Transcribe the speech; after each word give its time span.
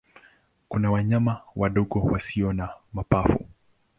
Kuna 0.69 0.91
wanyama 0.91 1.41
wadogo 1.55 1.99
wasio 1.99 2.53
na 2.53 2.69
mapafu. 2.93 3.45